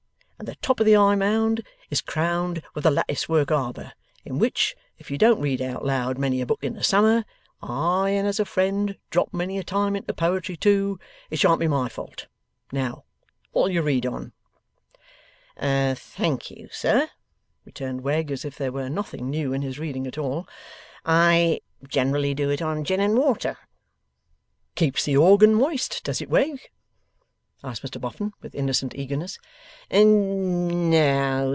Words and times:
And 0.39 0.47
the 0.47 0.55
top 0.55 0.79
of 0.79 0.87
the 0.87 0.93
High 0.95 1.13
Mound 1.13 1.61
is 1.91 2.01
crowned 2.01 2.63
with 2.73 2.83
a 2.87 2.89
lattice 2.89 3.29
work 3.29 3.51
Arbour, 3.51 3.93
in 4.25 4.39
which, 4.39 4.75
if 4.97 5.11
you 5.11 5.17
don't 5.19 5.39
read 5.39 5.61
out 5.61 5.85
loud 5.85 6.17
many 6.17 6.41
a 6.41 6.47
book 6.47 6.63
in 6.63 6.73
the 6.73 6.83
summer, 6.83 7.25
ay, 7.61 8.09
and 8.09 8.27
as 8.27 8.39
a 8.39 8.43
friend, 8.45 8.97
drop 9.11 9.31
many 9.35 9.59
a 9.59 9.63
time 9.63 9.95
into 9.95 10.15
poetry 10.15 10.57
too, 10.57 10.97
it 11.29 11.37
shan't 11.37 11.59
be 11.59 11.67
my 11.67 11.89
fault. 11.89 12.25
Now, 12.71 13.03
what'll 13.51 13.69
you 13.69 13.83
read 13.83 14.07
on?' 14.07 14.33
'Thank 15.59 16.49
you, 16.49 16.69
sir,' 16.71 17.09
returned 17.63 18.01
Wegg, 18.01 18.31
as 18.31 18.43
if 18.43 18.57
there 18.57 18.71
were 18.71 18.89
nothing 18.89 19.29
new 19.29 19.53
in 19.53 19.61
his 19.61 19.77
reading 19.77 20.07
at 20.07 20.17
all. 20.17 20.47
'I 21.05 21.61
generally 21.87 22.33
do 22.33 22.49
it 22.49 22.63
on 22.63 22.83
gin 22.83 22.99
and 22.99 23.15
water.' 23.15 23.59
'Keeps 24.73 25.05
the 25.05 25.17
organ 25.17 25.53
moist, 25.53 26.03
does 26.03 26.19
it, 26.19 26.31
Wegg?' 26.31 26.71
asked 27.63 27.83
Mr 27.83 28.01
Boffin, 28.01 28.31
with 28.41 28.55
innocent 28.55 28.91
eagerness. 28.95 29.37